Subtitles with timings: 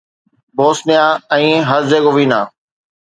[0.59, 1.03] Bosnia
[1.37, 2.41] ۽ Herzegovina